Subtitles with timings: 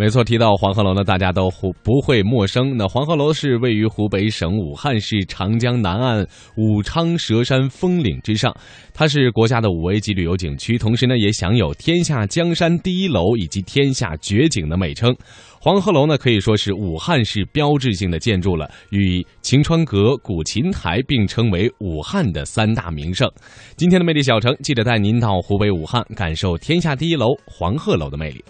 [0.00, 2.76] 没错，提到黄鹤楼呢，大家都不不会陌生。
[2.76, 6.24] 那黄鹤楼是位于湖北省武汉市长江南岸
[6.56, 8.54] 武昌蛇山峰岭之上，
[8.94, 15.12] 它是国家的五 A 级旅游景区，同时呢也享有“天下江山第一楼”以及“天下绝景”的美称。
[15.60, 23.28] 黄鹤楼呢可以说是武汉市标志性的建筑了，与晴川阁、古琴台并称为武汉的三大名胜。
[23.76, 28.44] 今天的魅力小城，记得带您到湖北武汉，感受天下第一楼黄鹤楼的魅力。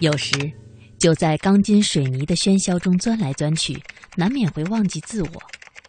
[0.00, 0.32] 有时，
[0.98, 3.78] 就在钢筋水泥的喧嚣中钻来钻去，
[4.16, 5.42] 难免会忘记自我，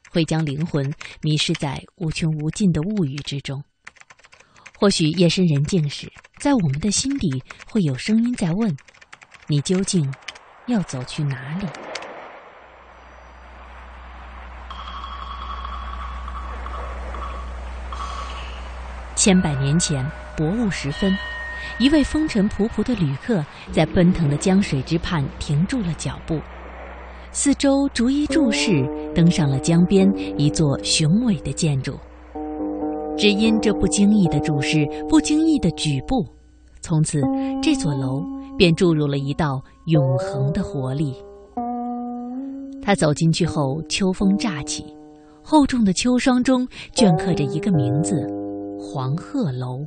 [0.10, 3.64] 会将灵魂迷失在无穷无尽的物欲之中。
[4.78, 8.76] 或许夜深人静时，在我们的心底会有声音在问：
[9.48, 10.14] 你究竟
[10.66, 11.66] 要走去哪里？
[19.16, 21.18] 千百年前，薄雾时分。
[21.80, 26.40] 一位风尘仆仆的旅客在奔腾的江水之畔停住了脚步，
[27.32, 31.98] 四周逐一注视，登上了江边一座雄伟的建筑。
[33.18, 36.26] 只因这不经意的注视，不经意的举步，
[36.82, 37.22] 从此
[37.62, 38.24] 这座楼
[38.58, 41.14] 便注入了一道永恒的活力。
[42.82, 44.84] 他走进去后，秋风乍起，
[45.44, 48.26] 厚重的秋霜中镌刻着一个名字：
[48.80, 49.86] 黄鹤楼。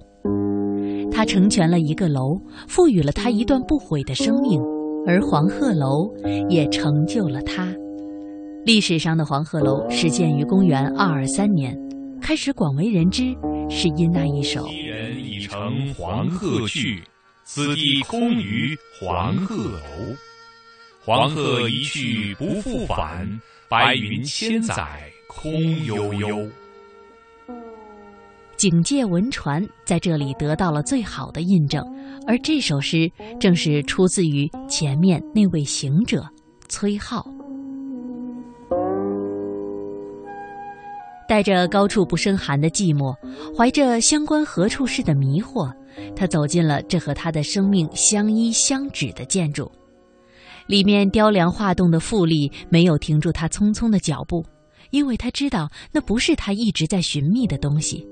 [1.14, 4.60] 他成全了一个楼，赋予了他一段不悔的生命，
[5.06, 6.12] 而黄鹤楼
[6.48, 7.72] 也成就了他。
[8.66, 11.78] 历史上的黄鹤楼始建于公元二二三年，
[12.20, 13.32] 开始广为人知，
[13.70, 17.00] 是因那一首昔人已乘黄鹤去，
[17.44, 19.80] 此地空余黄鹤楼。
[21.04, 23.28] 黄鹤一去不复返，
[23.68, 24.84] 白云千载
[25.28, 25.52] 空
[25.84, 26.48] 悠悠。
[28.64, 31.84] 警戒文传在这里得到了最好的印证，
[32.26, 36.26] 而这首诗正是出自于前面那位行者
[36.66, 37.22] 崔颢。
[41.28, 43.14] 带着高处不胜寒的寂寞，
[43.54, 45.70] 怀着相关何处是的迷惑，
[46.16, 49.70] 他走进了这和他的生命相依相指的建筑。
[50.66, 54.42] 里面雕梁画栋的富丽没有停住他匆匆的脚步，
[54.90, 58.08] 因为他知道那不是他一直在寻觅的东西。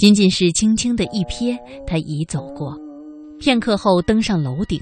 [0.00, 1.54] 仅仅是轻轻的一瞥，
[1.86, 2.74] 他已走过。
[3.38, 4.80] 片刻后，登上楼顶，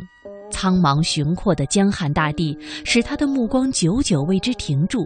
[0.48, 5.04] 苍茫雄阔的江汉大地使他的目光久久为之停住。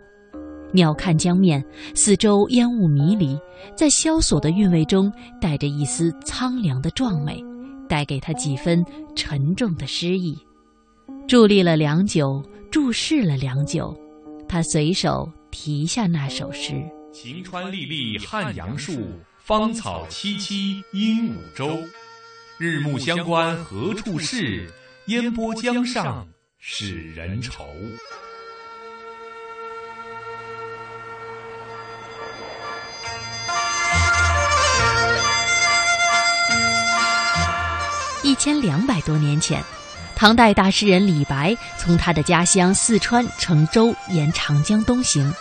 [0.74, 1.64] 鸟瞰江面，
[1.94, 3.38] 四周烟雾迷离，
[3.74, 7.42] 在萧索的韵味中带着一丝苍凉的壮美，
[7.88, 8.84] 带给他几分
[9.16, 10.36] 沉重的诗意。
[11.26, 13.96] 伫立了良久，注视了良久，
[14.46, 16.74] 他随手题下那首诗：
[17.14, 18.92] 晴川历历汉阳树。
[19.44, 21.76] 芳草萋萋鹦鹉洲，
[22.58, 24.72] 日暮乡关何处是？
[25.06, 26.25] 烟波江上
[26.60, 27.66] 使人愁。
[38.22, 39.60] 一千两百多年前，
[40.14, 45.34] 唐代大诗人李白从他的家乡四川乘舟沿长江东行。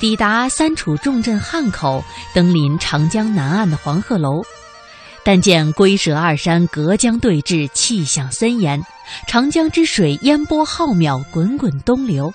[0.00, 2.04] 抵达三楚重镇汉口，
[2.34, 4.42] 登临长江南岸的黄鹤楼，
[5.24, 8.80] 但见龟蛇二山隔江对峙，气象森严，
[9.26, 12.32] 长江之水烟波浩渺，滚滚东流。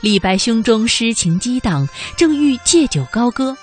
[0.00, 3.56] 李白胸中诗情激荡，正欲借酒高歌，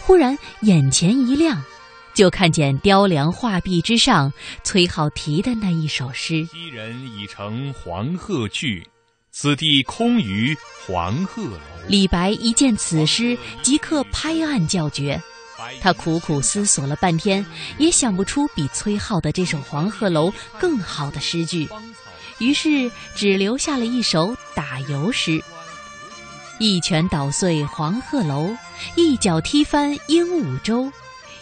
[0.00, 1.62] 忽然眼前一亮，
[2.14, 4.32] 就看见雕梁画壁之上
[4.62, 8.86] 崔颢题的那一首诗：“昔人已乘黄鹤去。”
[9.36, 10.56] 此地空余
[10.86, 11.58] 黄鹤楼。
[11.88, 15.20] 李白一见此诗，即刻拍案叫绝。
[15.80, 17.44] 他苦苦思索了半天，
[17.76, 20.30] 也想不出比崔颢的这首《黄鹤楼》
[20.60, 21.68] 更好的诗句，
[22.38, 25.42] 于是只留下了一首打油诗
[26.60, 28.56] ：“一拳捣碎黄鹤楼，
[28.94, 30.92] 一脚踢翻鹦鹉洲。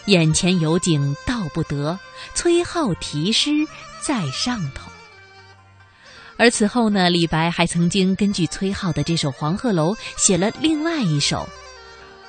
[0.05, 1.97] 眼前有景道不得，
[2.33, 3.51] 崔颢题诗
[4.01, 4.89] 在上头。”
[6.43, 11.47] 而此后呢，李白还曾经根据崔颢的这首《黄鹤楼》写了另外一首：“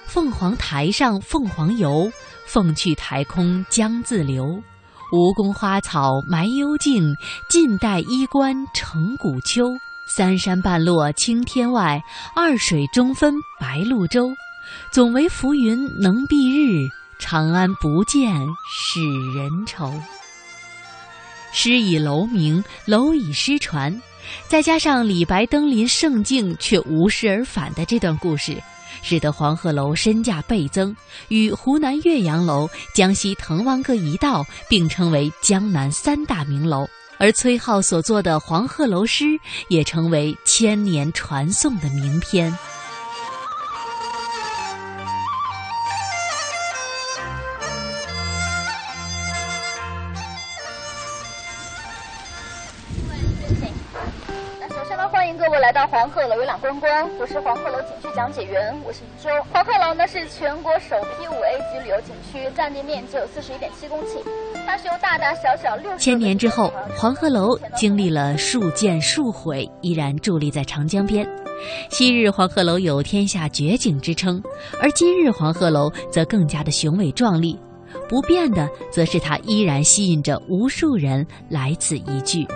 [0.06, 2.08] 凤凰台上凤凰游，
[2.46, 4.62] 凤去台空江自流。
[5.10, 7.12] 吴宫花草埋幽径，
[7.50, 9.64] 晋代衣冠成古丘。
[10.06, 12.00] 三山半落青天外，
[12.36, 14.32] 二水中分白鹭洲。
[14.92, 16.88] 总为浮云能蔽日，
[17.18, 18.32] 长安不见
[18.70, 19.00] 使
[19.36, 19.92] 人愁。”
[21.54, 24.02] 诗以楼名，楼以诗传，
[24.48, 28.60] 再加上李白登临圣境却无事而返的这段故事，
[29.02, 30.94] 使得黄鹤楼身价倍增，
[31.28, 36.86] 与湖南岳阳楼、江西滕王阁一道并称为江南三大名楼。
[37.18, 39.24] 而崔颢所作的《黄鹤楼诗》
[39.68, 42.52] 也成为千年传颂的名篇。
[55.74, 59.28] 到黄鹤楼游览观光，我是黄鹤楼景区讲解员，我是一周。
[59.52, 64.22] 黄鹤楼呢是全国首批五 A 级旅游景区，占地面积有四十一点七公顷，
[64.64, 71.28] 它是由大大小小六千年之后，黄鹤楼经历了数建数毁，依然伫立在长江边。
[71.90, 74.40] 昔日黄鹤楼有天下绝景之称，
[74.80, 77.58] 而今日黄鹤楼则更加的雄伟壮丽。
[78.08, 82.46] 不变的，则是它依然吸引着无数人来此一聚。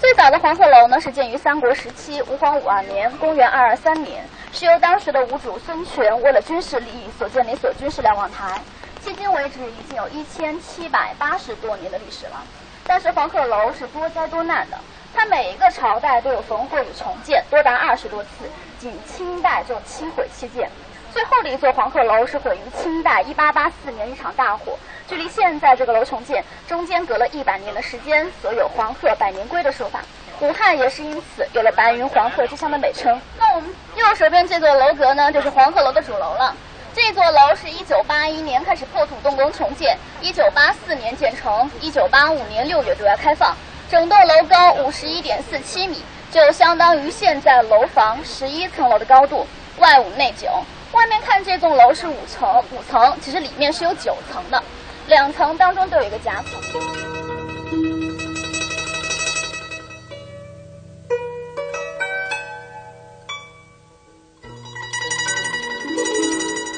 [0.00, 8.58] 最早的黄鹤楼呢，是建于三国时期吴黄五二年（公元二二三年），是由当时的吴主孙权为了军事利益所建的一所军事瞭望台。
[9.04, 12.42] 迄今为止，已经有一千七百八十多年的历史了。
[12.86, 14.78] 但是黄鹤楼是多灾多难的，
[15.14, 18.30] 它每一个朝代都有焚毁与重建，多达二十多次，
[18.78, 20.70] 仅清代就七毁七建。
[21.12, 24.78] 最后的一座黄鹤楼是毁于清代一八八四年一场大火。
[25.08, 30.00] 距离现在这个楼重建中间隔了一百年的时间，所有“黄鹤百年归”的说法。
[30.40, 33.20] 武汉也是因此有了“白云黄鹤之乡”的美称。
[33.38, 36.54] 那我们右手边这座楼阁呢，就是黄鹤楼的主楼了。
[36.94, 43.54] 这座楼是一九八一年开始破土动工重建，一九八四年建成，一九八五年六月对外开放。
[43.90, 49.44] 整栋楼高五十一点四七米，就相当于现在楼房十一层楼的高度，
[49.78, 50.48] 外五内九。
[50.92, 54.62] 外面看这栋楼是五层，五层其实里面是有九层的。
[55.06, 56.60] 两层当中都有一个夹层。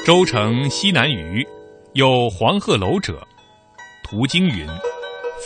[0.05, 1.47] 周城西南隅
[1.93, 3.25] 有黄鹤楼者，
[4.03, 4.67] 途经云：“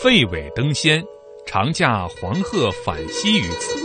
[0.02, 1.04] 废尾登仙，
[1.46, 3.78] 常驾黄鹤返西于此，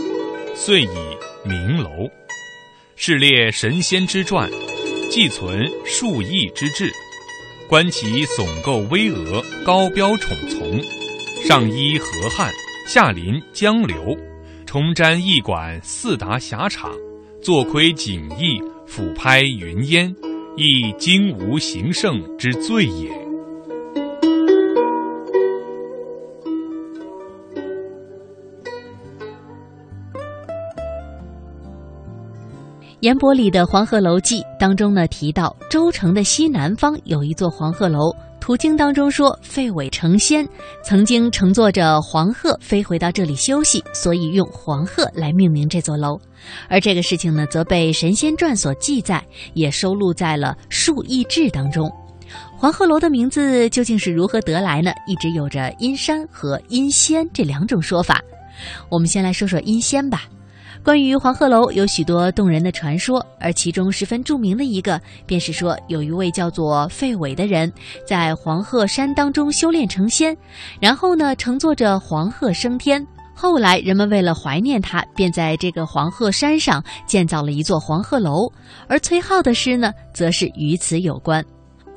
[0.55, 1.89] 遂以名楼。
[2.95, 4.49] 是列神仙之传，
[5.13, 6.91] 寄存数亿之志。”
[7.69, 10.81] 观其耸构巍峨，高标宠从，
[11.47, 12.51] 上依河汉，
[12.87, 14.17] 下临江流，
[14.65, 16.91] 重瞻驿馆四达狭场，
[17.43, 20.13] 坐窥景异，俯拍云烟，
[20.57, 23.22] 亦今无行胜之最也。
[33.03, 38.15] 严伯里的《黄鹤楼记》当中呢提到，周城的西南方有一座黄鹤楼。
[38.39, 40.47] 途经当中说，废尾成仙，
[40.85, 46.17] 曾经乘坐着黄鹤飞回到这里休息，所以用黄鹤来命名这座楼。
[46.69, 49.21] 而这个事情呢，则被《神仙传》所记载，
[49.53, 51.91] 也收录在了《述异志》当中。
[52.57, 54.93] 黄鹤楼的名字究竟是如何得来呢？
[55.07, 58.21] 一直有着阴山和阴仙这两种说法。
[58.87, 60.23] 我们先来说说阴仙吧。
[60.81, 67.71] 关于黄鹤楼有许多动人的传说，而其中十分著名的一个，便是说有一位叫做费伟的人，
[68.07, 70.35] 在黄鹤山当中修炼成仙，
[70.79, 73.05] 然后呢乘坐着黄鹤升天。
[73.35, 78.47] 后来人们为了怀念他，便在这个黄鹤山上建造了一座黄鹤楼。
[78.87, 81.43] 而崔颢的诗呢，则是与此有关。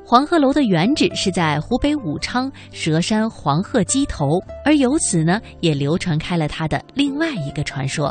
[0.03, 8.09] 黄鹤楼的原址是在湖北武昌蛇山黄鹤矶头，而由此呢，也流传开了他的另外一个传说。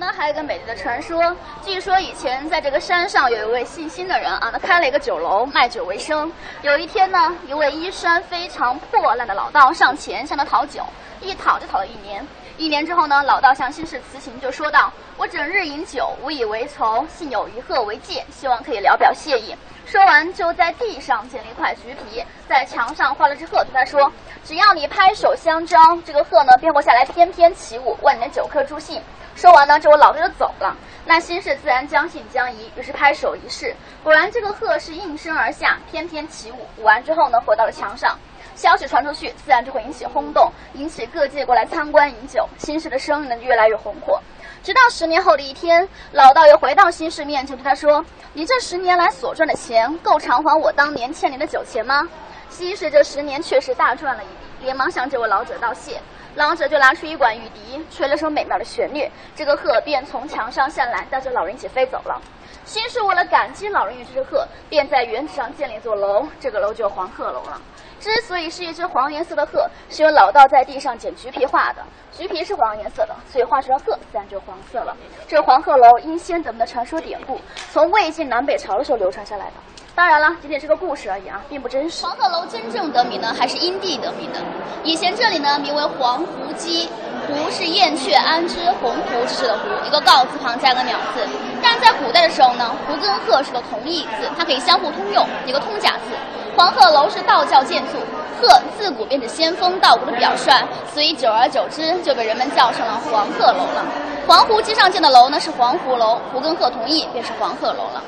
[0.00, 1.36] 黄鹤楼呢，还有一个美丽的传说。
[1.62, 6.32] 据说以前在这个山上有一位姓辛的人啊，他开了一个酒楼，卖酒为生。
[6.62, 10.82] 有一天呢，一位衣衫非常破烂的老道上前向他讨酒，
[11.20, 12.26] 一讨就讨了一年。
[12.56, 19.54] 一年之后呢，老道向辛氏辞行，就说道：“我整日饮酒，无以为酬，幸有一鹤为戒，希望可以聊表谢意。”
[19.86, 24.10] 说完，就在地上捡了一块橘皮，在墙上画了只鹤，对他说
[24.44, 29.02] ：“只要你拍手相招，这个鹤呢便会下来翩翩起舞，万年酒客助兴。”
[29.40, 30.76] 说完呢，这位老道就走了。
[31.06, 36.56] 那心事自然将信将疑，于是拍手一试，果然这个鹤是应声而下，翩翩起舞。
[36.76, 38.18] 舞完之后呢，回到了墙上。
[38.54, 42.46] 消息传出去，自然就会引起轰动，引起各界过来参观饮酒。
[42.58, 44.20] 新市的生意呢，越来越红火。
[44.62, 48.04] 直到十年后的一天，老道又回到新市面前，对他说
[48.34, 52.06] ：“你这十年来所赚的钱，够偿还我当年欠你的酒钱吗？”
[52.50, 55.98] 新市这十年确实大赚了一笔，连忙向这位老者道谢。
[56.36, 62.20] 老者就拿出一管玉笛，吹了首美妙的旋律，这个鹤便从墙上下来，带着老人一起飞走了。
[62.64, 67.60] 先是为了感激老人与这只鹤，便在原址上建了一座楼，这个楼就是黄鹤楼了。
[67.98, 71.82] 之所以是一只黄颜色的鹤，是由老道在地上捡橘皮画的，
[72.12, 74.96] 橘皮是黄颜色的，所以画出来鹤自然就黄色了。
[75.26, 77.40] 这黄鹤楼因先德们的传说典故，
[77.72, 79.52] 从魏晋南北朝的时候流传下来的。
[79.94, 82.04] 当然了，仅仅是个故事而已啊，并不真实。
[82.04, 84.38] 黄鹤楼真正得名呢，还是因地得名的。
[84.82, 86.88] 以前这里呢，名为黄鹄矶。
[87.28, 91.20] 鹄是燕雀安知鸿鹄之志的鹄，一个告字旁加个鸟字。
[91.62, 96.16] 但在古代的时候呢，胡跟鹤是个同义字，它可以相互通用，一个通假字。
[96.56, 97.98] 黄鹤楼是道教建筑，
[98.40, 100.50] 鹤自古便是仙风道骨的表率，
[100.92, 103.84] 所以久而久之就被人们叫成了黄鹤楼了。
[104.26, 108.02] 黄湖之上建的楼呢是黄湖楼，胡跟鹤同义便是黄鹤楼了。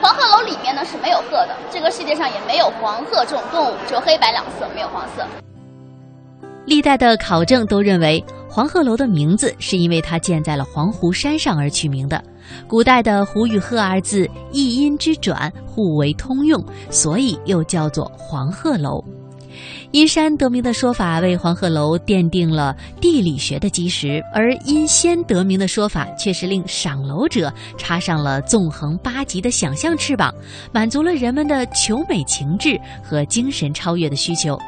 [0.00, 5.26] 黄鹤楼里面呢是没有鹤的，这个世界上也没有黄鹤这种动物，只有黑白两色，没有黄色。
[6.66, 8.24] 历代的考证都认为。
[8.50, 12.20] 黄鹤楼的名字是因为它建在了黄湖山上而取名的。
[12.66, 19.04] 古代的“湖”与“鹤”二字一音之转，互为通用，所以又叫做黄鹤楼。
[19.90, 30.34] 因山得名的说法为黄鹤楼奠定了地理学的基石，而因仙得名的说法却是令赏楼者插上了纵横八极的想象翅膀，
[30.72, 34.58] 满足了人们的求美情志和精神超越的需求。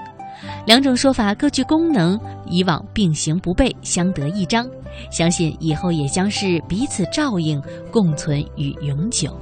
[0.67, 2.19] 两种说法各具功能，
[2.49, 4.67] 以往并行不悖，相得益彰。
[5.11, 9.35] 相信以后也将是彼此照应，共存与永久。